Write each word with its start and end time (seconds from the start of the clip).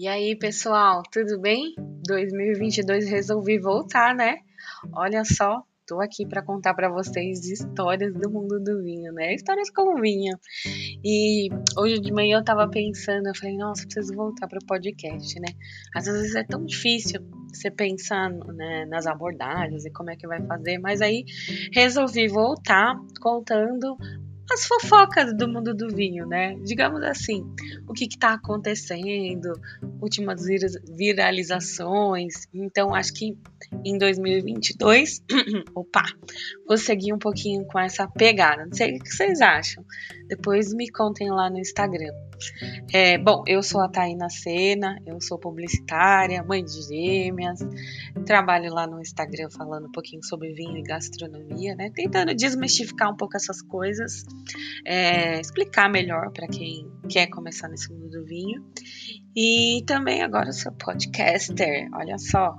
E 0.00 0.08
aí, 0.08 0.34
pessoal, 0.34 1.02
tudo 1.12 1.38
bem? 1.38 1.74
2022 2.06 3.10
resolvi 3.10 3.58
voltar, 3.58 4.14
né? 4.14 4.38
Olha 4.94 5.22
só, 5.26 5.62
tô 5.86 6.00
aqui 6.00 6.24
para 6.26 6.42
contar 6.42 6.72
para 6.72 6.88
vocês 6.88 7.44
histórias 7.44 8.14
do 8.14 8.30
mundo 8.30 8.58
do 8.58 8.82
vinho, 8.82 9.12
né? 9.12 9.34
Histórias 9.34 9.68
com 9.68 10.00
vinho. 10.00 10.38
E 11.04 11.50
hoje 11.76 12.00
de 12.00 12.10
manhã 12.14 12.38
eu 12.38 12.42
tava 12.42 12.66
pensando, 12.70 13.26
eu 13.26 13.34
falei, 13.34 13.58
nossa, 13.58 13.84
preciso 13.84 14.14
voltar 14.14 14.48
para 14.48 14.58
o 14.58 14.66
podcast, 14.66 15.38
né? 15.38 15.48
Às 15.94 16.06
vezes 16.06 16.34
é 16.34 16.44
tão 16.44 16.64
difícil 16.64 17.20
você 17.52 17.70
pensar 17.70 18.30
né, 18.30 18.86
nas 18.86 19.06
abordagens 19.06 19.84
e 19.84 19.90
como 19.90 20.10
é 20.10 20.16
que 20.16 20.26
vai 20.26 20.40
fazer, 20.46 20.78
mas 20.78 21.02
aí 21.02 21.24
resolvi 21.74 22.26
voltar 22.26 22.94
contando 23.20 23.98
as 24.50 24.66
fofocas 24.66 25.36
do 25.36 25.46
mundo 25.48 25.74
do 25.74 25.88
vinho, 25.88 26.26
né? 26.26 26.56
Digamos 26.64 27.02
assim, 27.02 27.44
o 27.88 27.92
que 27.92 28.04
está 28.04 28.34
acontecendo, 28.34 29.52
últimas 30.00 30.44
viralizações. 30.96 32.48
Então, 32.52 32.94
acho 32.94 33.14
que 33.14 33.38
em 33.84 33.96
2022, 33.96 35.22
opa, 35.74 36.02
vou 36.66 36.76
seguir 36.76 37.12
um 37.12 37.18
pouquinho 37.18 37.64
com 37.64 37.78
essa 37.78 38.08
pegada. 38.08 38.66
Não 38.66 38.72
sei 38.72 38.96
o 38.96 38.98
que 38.98 39.10
vocês 39.10 39.40
acham. 39.40 39.84
Depois 40.30 40.72
me 40.72 40.88
contem 40.88 41.28
lá 41.28 41.50
no 41.50 41.58
Instagram. 41.58 42.12
É, 42.92 43.18
bom, 43.18 43.42
eu 43.48 43.64
sou 43.64 43.80
a 43.80 43.88
Taina 43.88 44.30
Sena, 44.30 44.96
eu 45.04 45.20
sou 45.20 45.36
publicitária, 45.36 46.40
mãe 46.44 46.64
de 46.64 46.82
gêmeas, 46.82 47.58
trabalho 48.24 48.72
lá 48.72 48.86
no 48.86 49.00
Instagram 49.00 49.50
falando 49.50 49.88
um 49.88 49.90
pouquinho 49.92 50.24
sobre 50.24 50.52
vinho 50.52 50.76
e 50.76 50.82
gastronomia, 50.82 51.74
né? 51.74 51.90
Tentando 51.92 52.32
desmistificar 52.32 53.12
um 53.12 53.16
pouco 53.16 53.36
essas 53.36 53.60
coisas, 53.60 54.24
é, 54.86 55.40
explicar 55.40 55.90
melhor 55.90 56.30
para 56.30 56.46
quem 56.46 56.88
quer 57.08 57.26
começar 57.26 57.68
nesse 57.68 57.92
mundo 57.92 58.08
do 58.08 58.24
vinho. 58.24 58.64
E 59.34 59.82
também 59.84 60.22
agora 60.22 60.52
sou 60.52 60.70
podcaster, 60.72 61.88
olha 61.92 62.18
só, 62.18 62.56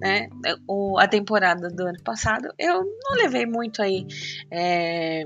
né? 0.00 0.28
O, 0.68 0.96
a 0.98 1.08
temporada 1.08 1.68
do 1.68 1.82
ano 1.82 2.02
passado 2.04 2.48
eu 2.56 2.84
não 2.84 3.16
levei 3.16 3.44
muito 3.44 3.82
aí. 3.82 4.06
É, 4.52 5.24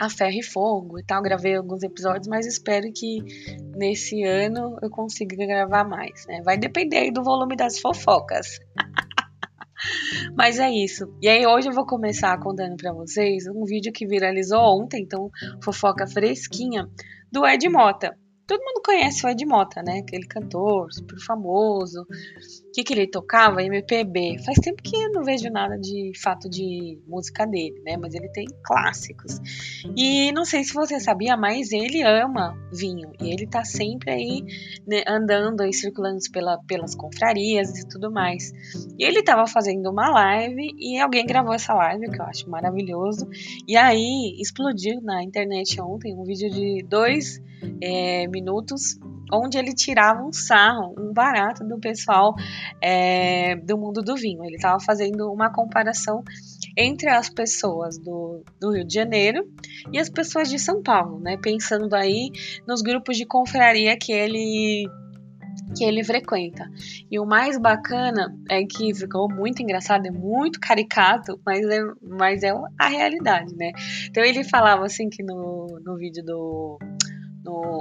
a 0.00 0.08
ferro 0.08 0.38
e 0.38 0.42
fogo 0.42 0.98
e 0.98 1.04
tal. 1.04 1.22
Gravei 1.22 1.56
alguns 1.56 1.82
episódios, 1.82 2.28
mas 2.28 2.46
espero 2.46 2.90
que 2.94 3.18
nesse 3.76 4.22
ano 4.24 4.76
eu 4.82 4.90
consiga 4.90 5.36
gravar 5.46 5.84
mais, 5.84 6.26
né? 6.26 6.42
Vai 6.44 6.58
depender 6.58 6.98
aí 6.98 7.12
do 7.12 7.22
volume 7.22 7.56
das 7.56 7.78
fofocas. 7.78 8.58
Mas 10.36 10.58
é 10.58 10.68
isso. 10.70 11.06
E 11.22 11.28
aí 11.28 11.46
hoje 11.46 11.68
eu 11.68 11.72
vou 11.72 11.86
começar 11.86 12.36
contando 12.40 12.76
para 12.76 12.92
vocês 12.92 13.44
um 13.46 13.64
vídeo 13.64 13.92
que 13.92 14.06
viralizou 14.06 14.60
ontem, 14.60 15.02
então 15.02 15.30
fofoca 15.62 16.04
fresquinha 16.06 16.88
do 17.30 17.46
Ed 17.46 17.68
Mota. 17.68 18.16
Todo 18.48 18.64
mundo 18.64 18.80
conhece 18.82 19.26
o 19.26 19.28
Ed 19.28 19.44
Mota, 19.44 19.82
né? 19.82 19.98
Aquele 19.98 20.26
cantor 20.26 20.90
super 20.90 21.20
famoso. 21.20 22.00
O 22.00 22.72
que, 22.72 22.82
que 22.82 22.94
ele 22.94 23.06
tocava? 23.06 23.62
MPB. 23.62 24.42
Faz 24.42 24.58
tempo 24.58 24.82
que 24.82 24.96
eu 24.96 25.12
não 25.12 25.22
vejo 25.22 25.50
nada 25.50 25.76
de 25.76 26.12
fato 26.18 26.48
de 26.48 26.98
música 27.06 27.46
dele, 27.46 27.78
né? 27.84 27.98
Mas 27.98 28.14
ele 28.14 28.30
tem 28.30 28.46
clássicos. 28.64 29.38
E 29.94 30.32
não 30.32 30.46
sei 30.46 30.64
se 30.64 30.72
você 30.72 30.98
sabia, 30.98 31.36
mas 31.36 31.72
ele 31.72 32.02
ama 32.02 32.56
vinho. 32.72 33.12
E 33.20 33.30
ele 33.30 33.46
tá 33.46 33.66
sempre 33.66 34.12
aí 34.12 34.42
né, 34.86 35.02
andando 35.06 35.60
aí, 35.60 35.74
circulando 35.74 36.18
pela, 36.32 36.56
pelas 36.66 36.94
confrarias 36.94 37.78
e 37.78 37.86
tudo 37.86 38.10
mais. 38.10 38.50
E 38.98 39.04
ele 39.04 39.22
tava 39.22 39.46
fazendo 39.46 39.90
uma 39.90 40.08
live 40.08 40.74
e 40.78 40.98
alguém 40.98 41.26
gravou 41.26 41.52
essa 41.52 41.74
live, 41.74 42.10
que 42.10 42.18
eu 42.18 42.24
acho 42.24 42.48
maravilhoso. 42.48 43.28
E 43.68 43.76
aí 43.76 44.40
explodiu 44.40 45.02
na 45.02 45.22
internet 45.22 45.78
ontem 45.82 46.14
um 46.14 46.24
vídeo 46.24 46.48
de 46.48 46.82
dois 46.88 47.46
é, 47.80 48.26
minutos, 48.40 48.98
onde 49.32 49.58
ele 49.58 49.74
tirava 49.74 50.22
um 50.22 50.32
sarro, 50.32 50.94
um 50.98 51.12
barato 51.12 51.64
do 51.64 51.78
pessoal 51.78 52.34
é, 52.80 53.56
do 53.56 53.76
mundo 53.76 54.02
do 54.02 54.16
vinho. 54.16 54.44
Ele 54.44 54.56
estava 54.56 54.80
fazendo 54.80 55.30
uma 55.30 55.52
comparação 55.52 56.22
entre 56.76 57.08
as 57.08 57.28
pessoas 57.28 57.98
do, 57.98 58.42
do, 58.60 58.72
Rio 58.72 58.86
de 58.86 58.94
Janeiro 58.94 59.46
e 59.92 59.98
as 59.98 60.08
pessoas 60.08 60.48
de 60.48 60.58
São 60.58 60.82
Paulo, 60.82 61.20
né? 61.20 61.36
Pensando 61.42 61.94
aí 61.94 62.30
nos 62.66 62.82
grupos 62.82 63.16
de 63.16 63.26
confraria 63.26 63.96
que 63.96 64.12
ele 64.12 64.88
que 65.76 65.84
ele 65.84 66.02
frequenta. 66.02 66.70
E 67.10 67.18
o 67.18 67.26
mais 67.26 67.58
bacana 67.58 68.34
é 68.48 68.64
que 68.64 68.94
ficou 68.94 69.28
muito 69.28 69.62
engraçado, 69.62 70.06
é 70.06 70.10
muito 70.10 70.58
caricato, 70.60 71.38
mas 71.44 71.66
é, 71.66 71.80
mas 72.02 72.42
é 72.42 72.52
a 72.78 72.88
realidade, 72.88 73.54
né? 73.54 73.72
Então 74.08 74.24
ele 74.24 74.44
falava 74.44 74.86
assim 74.86 75.10
que 75.10 75.22
no, 75.22 75.80
no 75.84 75.96
vídeo 75.96 76.24
do 76.24 76.78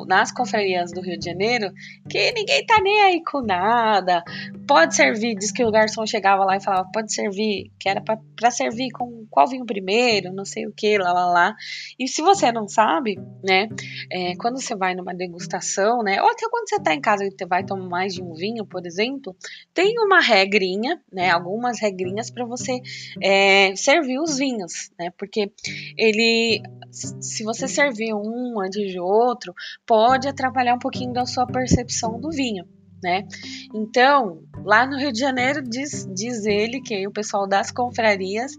nas 0.07 0.31
confrarias 0.31 0.91
do 0.91 1.01
Rio 1.01 1.17
de 1.17 1.25
Janeiro 1.25 1.71
que 2.09 2.31
ninguém 2.31 2.65
tá 2.65 2.79
nem 2.81 3.01
aí 3.01 3.23
com 3.23 3.41
nada. 3.41 4.23
Pode 4.67 4.95
servir, 4.95 5.35
diz 5.35 5.51
que 5.51 5.63
o 5.63 5.71
garçom 5.71 6.05
chegava 6.05 6.43
lá 6.43 6.57
e 6.57 6.61
falava, 6.61 6.89
pode 6.91 7.13
servir, 7.13 7.71
que 7.79 7.87
era 7.87 8.01
para 8.01 8.51
servir 8.51 8.89
com 8.91 9.25
qual 9.29 9.47
vinho 9.47 9.65
primeiro, 9.65 10.33
não 10.33 10.43
sei 10.43 10.67
o 10.67 10.73
que, 10.73 10.97
lá, 10.97 11.13
lá, 11.13 11.25
lá. 11.25 11.55
E 11.97 12.05
se 12.05 12.21
você 12.21 12.51
não 12.51 12.67
sabe, 12.67 13.17
né, 13.41 13.69
é, 14.11 14.35
quando 14.35 14.61
você 14.61 14.75
vai 14.75 14.93
numa 14.93 15.15
degustação, 15.15 16.03
né, 16.03 16.21
ou 16.21 16.29
até 16.29 16.49
quando 16.49 16.67
você 16.67 16.81
tá 16.81 16.93
em 16.93 16.99
casa 16.99 17.23
e 17.23 17.31
você 17.31 17.45
vai 17.45 17.63
tomar 17.63 17.87
mais 17.87 18.13
de 18.13 18.21
um 18.21 18.33
vinho, 18.33 18.65
por 18.65 18.85
exemplo, 18.85 19.33
tem 19.73 19.93
uma 19.99 20.19
regrinha, 20.19 21.01
né, 21.11 21.29
algumas 21.29 21.79
regrinhas 21.79 22.29
para 22.29 22.45
você 22.45 22.81
é, 23.23 23.73
servir 23.75 24.19
os 24.19 24.37
vinhos, 24.37 24.91
né, 24.99 25.11
porque 25.17 25.49
ele, 25.97 26.61
se 26.91 27.43
você 27.43 27.69
servir 27.69 28.13
um 28.13 28.59
antes 28.59 28.91
de 28.91 28.99
outro, 28.99 29.53
pode 29.85 30.27
atrapalhar 30.27 30.75
um 30.75 30.79
pouquinho 30.79 31.13
da 31.13 31.25
sua 31.25 31.47
percepção 31.47 32.19
do 32.19 32.29
vinho. 32.29 32.65
Né? 33.03 33.27
Então, 33.73 34.41
lá 34.63 34.87
no 34.87 34.97
Rio 34.97 35.11
de 35.11 35.19
Janeiro, 35.19 35.61
diz, 35.61 36.07
diz 36.13 36.45
ele 36.45 36.81
que 36.81 37.07
o 37.07 37.11
pessoal 37.11 37.47
das 37.47 37.71
confrarias 37.71 38.51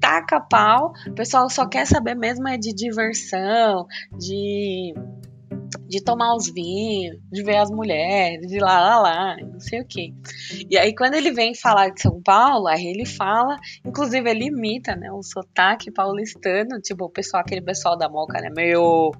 taca 0.00 0.40
pau, 0.40 0.92
o 1.08 1.14
pessoal 1.14 1.50
só 1.50 1.66
quer 1.66 1.86
saber 1.86 2.14
mesmo 2.14 2.46
é 2.46 2.56
de 2.56 2.72
diversão, 2.72 3.86
de 4.16 4.94
de 5.88 6.02
tomar 6.02 6.34
os 6.34 6.52
vinhos, 6.52 7.16
de 7.30 7.42
ver 7.42 7.56
as 7.56 7.70
mulheres, 7.70 8.46
de 8.46 8.58
lá, 8.58 8.80
lá, 8.80 9.00
lá, 9.00 9.36
não 9.40 9.60
sei 9.60 9.80
o 9.80 9.86
que. 9.86 10.12
E 10.68 10.76
aí, 10.76 10.94
quando 10.94 11.14
ele 11.14 11.30
vem 11.30 11.54
falar 11.54 11.90
de 11.90 12.00
São 12.00 12.20
Paulo, 12.22 12.66
aí 12.66 12.86
ele 12.86 13.04
fala, 13.04 13.56
inclusive 13.84 14.28
ele 14.28 14.46
imita, 14.46 14.96
né, 14.96 15.10
o 15.12 15.22
sotaque 15.22 15.90
paulistano, 15.90 16.80
tipo, 16.80 17.04
o 17.04 17.10
pessoal, 17.10 17.42
aquele 17.42 17.62
pessoal 17.62 17.96
da 17.96 18.08
Moca, 18.08 18.40
né, 18.40 18.50
meu. 18.50 19.12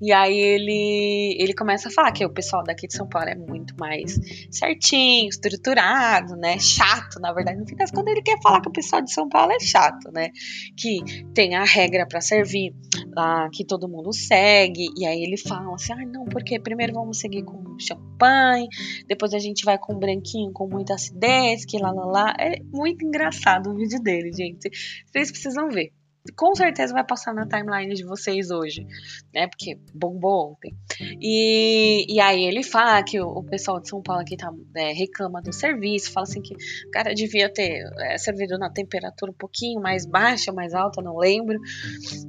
E 0.00 0.12
aí 0.12 0.38
ele, 0.38 1.36
ele 1.40 1.54
começa 1.54 1.88
a 1.88 1.92
falar 1.92 2.12
que 2.12 2.24
o 2.24 2.30
pessoal 2.30 2.62
daqui 2.62 2.86
de 2.86 2.94
São 2.94 3.08
Paulo 3.08 3.28
é 3.28 3.34
muito 3.34 3.74
mais 3.78 4.18
certinho, 4.50 5.28
estruturado, 5.28 6.36
né, 6.36 6.58
chato, 6.58 7.18
na 7.20 7.32
verdade. 7.32 7.58
No 7.58 7.66
fim 7.66 7.76
das 7.76 7.90
contas, 7.90 8.12
ele 8.12 8.22
quer 8.22 8.40
falar 8.42 8.60
que 8.60 8.68
o 8.68 8.72
pessoal 8.72 9.02
de 9.02 9.12
São 9.12 9.28
Paulo 9.28 9.52
é 9.52 9.60
chato, 9.60 10.10
né, 10.12 10.30
que 10.76 11.00
tem 11.34 11.56
a 11.56 11.64
regra 11.64 12.06
para 12.06 12.20
servir, 12.20 12.74
lá, 13.14 13.48
que 13.52 13.64
todo 13.64 13.88
mundo 13.88 14.12
segue, 14.12 14.88
e 14.96 15.06
aí 15.06 15.22
ele 15.22 15.36
fala 15.36 15.74
assim, 15.74 15.95
ah, 15.96 16.06
não, 16.06 16.24
porque 16.24 16.58
primeiro 16.58 16.92
vamos 16.92 17.18
seguir 17.18 17.42
com 17.44 17.78
champanhe, 17.78 18.68
depois 19.06 19.34
a 19.34 19.38
gente 19.38 19.64
vai 19.64 19.78
com 19.78 19.98
branquinho 19.98 20.52
com 20.52 20.68
muita 20.68 20.94
acidez, 20.94 21.64
que 21.64 21.78
lá 21.78 21.90
lá 21.92 22.04
lá. 22.04 22.34
É 22.38 22.60
muito 22.62 23.04
engraçado 23.04 23.70
o 23.70 23.74
vídeo 23.74 24.00
dele, 24.02 24.32
gente. 24.32 24.70
Vocês 25.06 25.30
precisam 25.30 25.68
ver. 25.68 25.92
Com 26.36 26.56
certeza 26.56 26.92
vai 26.92 27.06
passar 27.06 27.32
na 27.32 27.46
timeline 27.46 27.94
de 27.94 28.04
vocês 28.04 28.50
hoje, 28.50 28.84
né? 29.32 29.46
Porque 29.46 29.78
bombou 29.94 30.52
ontem. 30.52 30.74
E, 31.20 32.04
e 32.12 32.20
aí 32.20 32.42
ele 32.42 32.64
fala 32.64 33.00
que 33.04 33.20
o, 33.20 33.28
o 33.28 33.44
pessoal 33.44 33.80
de 33.80 33.88
São 33.88 34.02
Paulo 34.02 34.22
aqui 34.22 34.36
tá, 34.36 34.50
é, 34.74 34.92
reclama 34.92 35.40
do 35.40 35.52
serviço, 35.52 36.10
fala 36.10 36.24
assim 36.24 36.42
que 36.42 36.54
o 36.54 36.90
cara 36.90 37.14
devia 37.14 37.48
ter 37.52 37.80
é, 38.00 38.18
servido 38.18 38.58
na 38.58 38.70
temperatura 38.70 39.30
um 39.30 39.36
pouquinho 39.36 39.80
mais 39.80 40.04
baixa, 40.04 40.52
mais 40.52 40.74
alta, 40.74 41.00
não 41.00 41.16
lembro. 41.16 41.60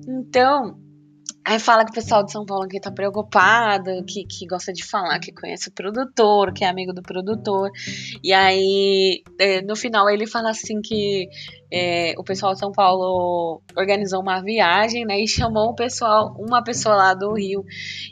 Então, 0.08 0.78
Aí 1.48 1.60
fala 1.60 1.86
que 1.86 1.92
o 1.92 1.94
pessoal 1.94 2.26
de 2.26 2.32
São 2.34 2.46
Paulo 2.46 2.66
aqui 2.66 2.78
tá 2.78 2.92
preocupado, 2.92 4.04
que, 4.06 4.26
que 4.26 4.46
gosta 4.46 4.74
de 4.74 4.84
falar, 4.84 5.18
que 5.18 5.32
conhece 5.32 5.70
o 5.70 5.72
produtor, 5.72 6.52
que 6.52 6.66
é 6.66 6.68
amigo 6.68 6.92
do 6.92 7.02
produtor. 7.02 7.72
E 8.22 8.34
aí, 8.34 9.24
é, 9.40 9.62
no 9.62 9.74
final, 9.74 10.10
ele 10.10 10.28
fala 10.28 10.50
assim 10.50 10.82
que 10.82 11.30
é, 11.72 12.14
o 12.18 12.24
pessoal 12.24 12.52
de 12.52 12.60
São 12.60 12.74
Paulo 12.74 13.62
organizou 13.78 14.22
uma 14.22 14.42
viagem, 14.42 15.06
né? 15.06 15.22
E 15.22 15.28
chamou 15.28 15.70
o 15.70 15.76
pessoal, 15.76 16.36
uma 16.38 16.62
pessoa 16.62 16.98
lá 16.98 17.14
do 17.14 17.34
Rio. 17.34 17.64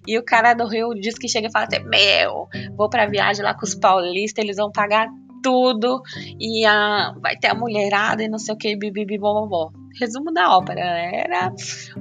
E 0.08 0.18
o 0.18 0.24
cara 0.24 0.54
do 0.54 0.66
Rio 0.66 0.94
diz 0.94 1.18
que 1.18 1.28
chega 1.28 1.48
e 1.48 1.52
fala 1.52 1.68
assim: 1.70 1.84
Meu, 1.84 2.48
vou 2.78 2.90
pra 2.90 3.06
viagem 3.06 3.44
lá 3.44 3.54
com 3.54 3.66
os 3.66 3.76
paulistas, 3.76 4.44
eles 4.44 4.56
vão 4.56 4.72
pagar 4.72 5.10
tudo. 5.46 6.02
E 6.40 6.66
a, 6.66 7.14
vai 7.22 7.38
ter 7.38 7.50
a 7.50 7.54
mulherada 7.54 8.24
e 8.24 8.28
não 8.28 8.40
sei 8.40 8.56
o 8.56 8.58
que, 8.58 8.76
bibibi, 8.76 9.20
bobobó. 9.20 9.72
Resumo 10.00 10.34
da 10.34 10.58
ópera? 10.58 10.82
Era 10.82 11.54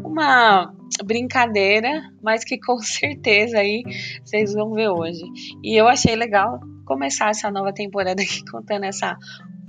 uma 0.03 0.75
brincadeira, 1.05 2.03
mas 2.23 2.43
que 2.43 2.59
com 2.59 2.79
certeza 2.81 3.59
aí 3.59 3.83
vocês 4.25 4.55
vão 4.55 4.73
ver 4.73 4.89
hoje. 4.89 5.23
E 5.63 5.79
eu 5.79 5.87
achei 5.87 6.17
legal 6.17 6.59
começar 6.87 7.29
essa 7.29 7.51
nova 7.51 7.73
temporada 7.73 8.23
aqui 8.23 8.43
contando 8.51 8.85
essa 8.85 9.15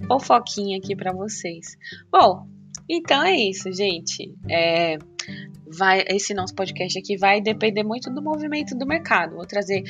fofoquinha 0.07 0.77
aqui 0.77 0.95
para 0.95 1.11
vocês. 1.11 1.75
Bom, 2.09 2.47
então 2.89 3.23
é 3.23 3.35
isso, 3.35 3.71
gente. 3.73 4.33
É, 4.49 4.97
vai, 5.77 6.05
esse 6.07 6.33
nosso 6.33 6.55
podcast 6.55 6.97
aqui 6.97 7.17
vai 7.17 7.41
depender 7.41 7.83
muito 7.83 8.09
do 8.09 8.23
movimento 8.23 8.73
do 8.77 8.85
mercado. 8.85 9.35
Vou 9.35 9.45
trazer 9.45 9.83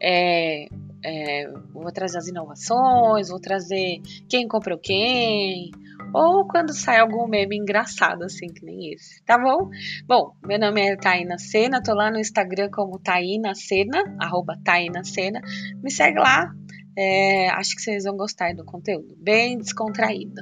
é, 0.00 0.66
é, 1.04 1.50
vou 1.72 1.90
trazer 1.92 2.18
as 2.18 2.28
inovações, 2.28 3.28
vou 3.28 3.40
trazer 3.40 4.00
quem 4.28 4.48
comprou 4.48 4.78
quem, 4.78 5.70
ou 6.12 6.46
quando 6.46 6.72
sai 6.72 6.98
algum 6.98 7.26
meme 7.26 7.56
engraçado, 7.56 8.24
assim, 8.24 8.48
que 8.48 8.64
nem 8.64 8.92
esse, 8.92 9.22
tá 9.24 9.38
bom? 9.38 9.70
Bom, 10.06 10.34
meu 10.46 10.58
nome 10.58 10.80
é 10.80 10.96
Taina 10.96 11.38
Sena, 11.38 11.82
tô 11.82 11.94
lá 11.94 12.10
no 12.10 12.18
Instagram 12.18 12.70
como 12.70 12.98
Taina 12.98 13.54
Sena, 13.54 14.16
arroba 14.20 14.58
Taina 14.64 15.04
Sena. 15.04 15.40
Me 15.82 15.90
segue 15.90 16.18
lá, 16.18 16.52
é, 16.96 17.48
acho 17.50 17.76
que 17.76 17.82
vocês 17.82 18.04
vão 18.04 18.16
gostar 18.16 18.54
do 18.54 18.64
conteúdo, 18.64 19.14
bem 19.18 19.58
descontraído. 19.58 20.40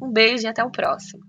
Um 0.00 0.12
beijo 0.12 0.44
e 0.44 0.46
até 0.46 0.62
o 0.62 0.70
próximo. 0.70 1.27